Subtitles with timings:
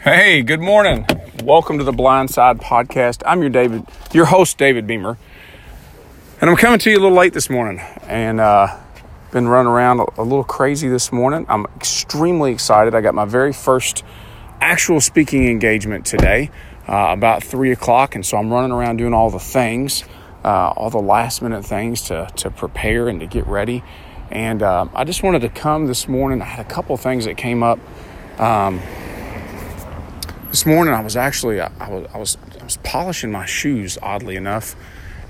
[0.00, 1.04] Hey, good morning.
[1.42, 3.24] Welcome to the Blind Side Podcast.
[3.26, 5.18] I'm your David, your host, David Beamer,
[6.40, 8.76] and I'm coming to you a little late this morning, and uh,
[9.32, 11.46] been running around a, a little crazy this morning.
[11.48, 12.94] I'm extremely excited.
[12.94, 14.04] I got my very first
[14.60, 16.52] actual speaking engagement today,
[16.86, 20.04] uh, about three o'clock, and so I'm running around doing all the things,
[20.44, 23.82] uh, all the last minute things to to prepare and to get ready.
[24.30, 26.40] And uh, I just wanted to come this morning.
[26.40, 27.80] I had a couple things that came up.
[28.38, 28.80] Um,
[30.58, 33.96] this morning I was actually I, I, was, I was I was polishing my shoes
[34.02, 34.74] oddly enough,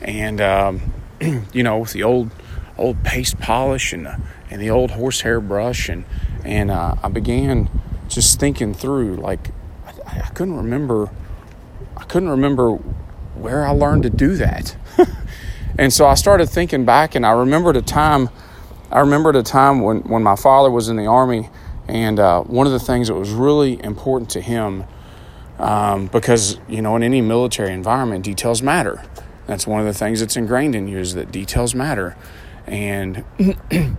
[0.01, 0.95] and um,
[1.53, 2.31] you know with the old
[2.79, 5.91] old paste polish and the, and the old horsehair brush.
[5.91, 6.07] And
[6.45, 7.69] and uh, I began
[8.09, 9.51] just thinking through like
[10.07, 11.11] I, I couldn't remember
[11.99, 12.77] I couldn't remember
[13.35, 14.77] where I learned to do that,
[15.79, 18.31] and so I started thinking back and I remembered a time
[18.91, 21.51] I remembered a time when when my father was in the army.
[21.87, 24.85] And uh, one of the things that was really important to him
[25.59, 29.03] um, because you know in any military environment details matter.
[29.47, 32.17] That's one of the things that's ingrained in you is that details matter.
[32.67, 33.25] And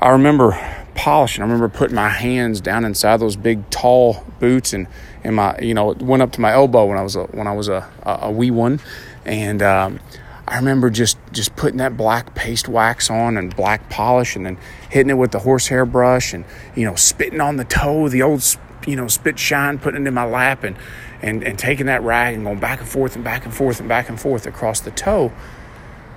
[0.00, 4.86] i remember polishing i remember putting my hands down inside those big tall boots and
[5.24, 7.46] and my you know it went up to my elbow when i was a when
[7.46, 8.78] i was a, a, a wee one.
[9.26, 9.98] And um,
[10.46, 14.58] I remember just just putting that black paste wax on and black polish and then
[14.88, 16.44] hitting it with the horsehair brush and
[16.76, 18.42] you know spitting on the toe the old
[18.86, 20.76] you know, spit shine, putting it in my lap and,
[21.20, 23.88] and, and taking that rag and going back and forth and back and forth and
[23.88, 25.32] back and forth across the toe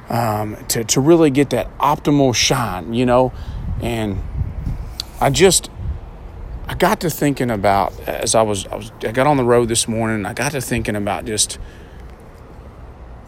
[0.10, 3.32] um, to, to really get that optimal shine, you know.
[3.82, 4.22] And
[5.20, 5.70] I just,
[6.68, 9.68] I got to thinking about as I was, I was, I got on the road
[9.70, 10.26] this morning.
[10.26, 11.58] I got to thinking about just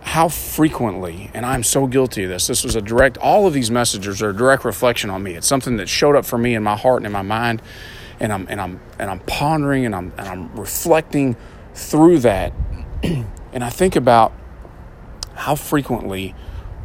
[0.01, 2.47] how frequently, and I'm so guilty of this.
[2.47, 3.17] This was a direct.
[3.19, 5.35] All of these messages are a direct reflection on me.
[5.35, 7.61] It's something that showed up for me in my heart and in my mind,
[8.21, 11.35] and I'm and I'm and I'm pondering and I'm and I'm reflecting
[11.73, 12.53] through that
[13.03, 14.31] and I think about
[15.33, 16.35] how frequently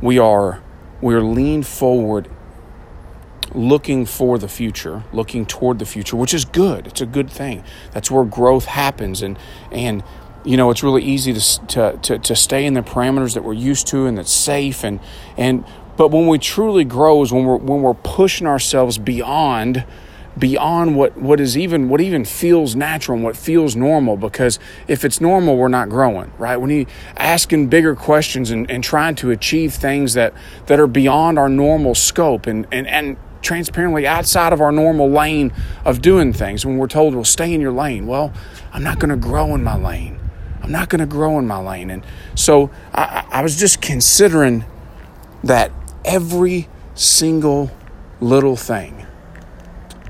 [0.00, 0.62] we are
[1.02, 2.30] we're leaned forward
[3.54, 6.86] looking for the future, looking toward the future, which is good.
[6.86, 7.62] It's a good thing.
[7.92, 9.38] That's where growth happens and
[9.70, 10.02] and
[10.42, 13.52] you know, it's really easy to, to, to, to stay in the parameters that we're
[13.52, 15.00] used to and that's safe and
[15.36, 15.66] and
[15.98, 19.84] but when we truly grow is when we're when we're pushing ourselves beyond
[20.38, 25.04] beyond what, what is even what even feels natural and what feels normal because if
[25.04, 26.56] it's normal we're not growing right?
[26.56, 26.86] When you
[27.16, 30.34] asking bigger questions and, and trying to achieve things that
[30.66, 35.52] that are beyond our normal scope and and and transparently outside of our normal lane
[35.84, 38.06] of doing things when we're told well stay in your lane.
[38.06, 38.32] Well
[38.72, 40.20] i'm not going to grow in my lane.
[40.62, 41.90] I'm not going to grow in my lane.
[41.90, 42.04] And
[42.34, 44.64] so I, I was just considering
[45.44, 45.70] that
[46.04, 47.70] every single
[48.20, 49.05] little thing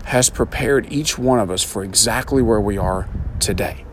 [0.07, 3.09] has prepared each one of us for exactly where we are
[3.41, 3.85] today.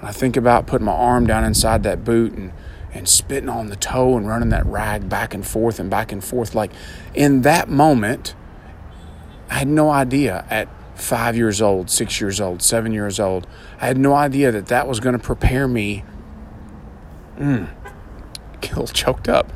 [0.00, 2.52] When I think about putting my arm down inside that boot and,
[2.92, 6.24] and spitting on the toe and running that rag back and forth and back and
[6.24, 6.72] forth, like
[7.14, 8.34] in that moment,
[9.48, 13.46] I had no idea at five years old, six years old, seven years old,
[13.80, 16.04] I had no idea that that was going to prepare me.
[17.38, 17.68] Mm,
[18.62, 19.52] a little choked up.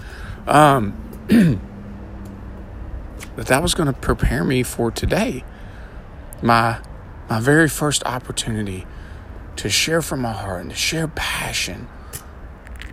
[0.46, 1.02] Um,
[3.36, 5.44] that that was going to prepare me for today.
[6.42, 6.80] My
[7.28, 8.86] my very first opportunity
[9.56, 11.88] to share from my heart and to share passion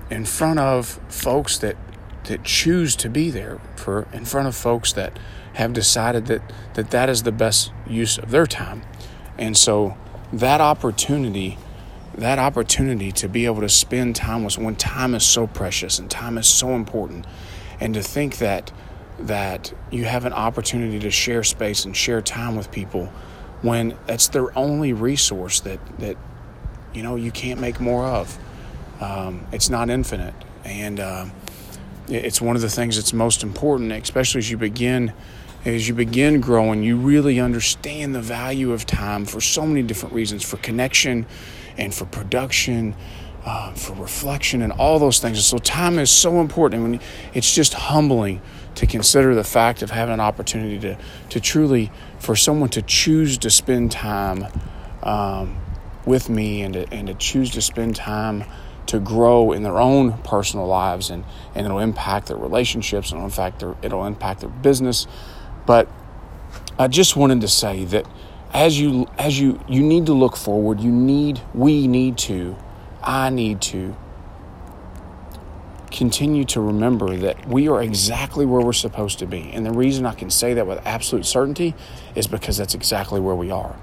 [0.09, 1.77] in front of folks that
[2.25, 5.17] that choose to be there for in front of folks that
[5.53, 6.41] have decided that
[6.73, 8.83] that that is the best use of their time.
[9.37, 9.97] And so
[10.31, 11.57] that opportunity
[12.15, 16.11] that opportunity to be able to spend time with when time is so precious and
[16.11, 17.25] time is so important
[17.79, 18.71] and to think that
[19.19, 23.11] that you have an opportunity to share space and share time with people
[23.61, 26.17] when that's their only resource that that
[26.93, 28.37] you know you can't make more of.
[29.01, 31.25] Um, it's not infinite, and uh,
[32.07, 35.13] it's one of the things that's most important, especially as you begin
[35.65, 36.83] as you begin growing.
[36.83, 41.25] You really understand the value of time for so many different reasons, for connection,
[41.77, 42.95] and for production.
[43.45, 45.37] Uh, for reflection and all those things.
[45.37, 47.01] And so time is so important.
[47.33, 48.41] It's just humbling
[48.75, 50.97] to consider the fact of having an opportunity to,
[51.29, 54.45] to truly, for someone to choose to spend time
[55.03, 55.57] um,
[56.05, 58.43] with me and to, and to choose to spend time
[58.87, 61.23] to grow in their own personal lives and,
[61.55, 65.07] and it'll impact their relationships and in fact it'll impact their business.
[65.65, 65.87] But
[66.77, 68.07] I just wanted to say that
[68.51, 72.55] as you as you you need to look forward, you need we need to,
[73.01, 73.95] I need to
[75.93, 79.51] continue to remember that we are exactly where we're supposed to be.
[79.53, 81.75] And the reason I can say that with absolute certainty
[82.15, 83.77] is because that's exactly where we are.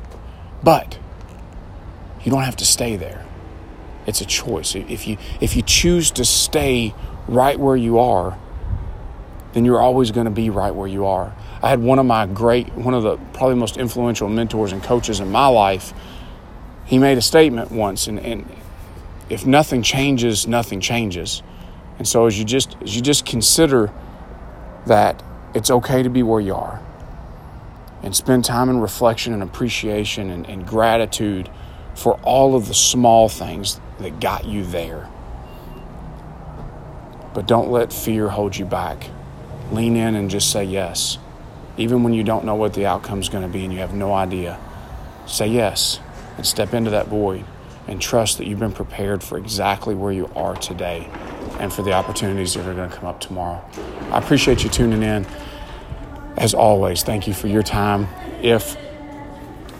[0.62, 0.98] But
[2.22, 3.24] you don't have to stay there.
[4.06, 4.74] It's a choice.
[4.74, 6.94] If you if you choose to stay
[7.28, 8.36] right where you are,
[9.52, 11.34] then you're always going to be right where you are.
[11.62, 15.20] I had one of my great, one of the probably most influential mentors and coaches
[15.20, 15.92] in my life.
[16.86, 18.50] He made a statement once, and, and
[19.28, 21.42] if nothing changes, nothing changes.
[22.00, 23.92] And so as you just as you just consider
[24.86, 25.22] that
[25.54, 26.80] it's okay to be where you are
[28.02, 31.50] and spend time in reflection and appreciation and, and gratitude
[31.94, 35.10] for all of the small things that got you there.
[37.34, 39.10] But don't let fear hold you back.
[39.70, 41.18] Lean in and just say yes.
[41.76, 43.92] Even when you don't know what the outcome is going to be and you have
[43.92, 44.58] no idea,
[45.26, 46.00] say yes
[46.38, 47.44] and step into that void
[47.86, 51.10] and trust that you've been prepared for exactly where you are today
[51.60, 53.62] and for the opportunities that are going to come up tomorrow.
[54.10, 55.26] I appreciate you tuning in.
[56.36, 58.08] As always, thank you for your time.
[58.42, 58.76] If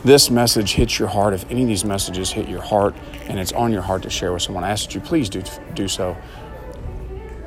[0.05, 2.95] this message hits your heart, if any of these messages hit your heart
[3.29, 5.43] and it's on your heart to share with someone, I ask that you please do,
[5.75, 6.17] do so.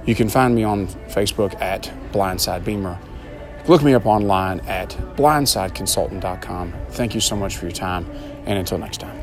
[0.05, 2.97] You can find me on Facebook at Blindside Beamer.
[3.67, 6.73] Look me up online at blindsideconsultant.com.
[6.89, 8.09] Thank you so much for your time,
[8.45, 9.22] and until next time.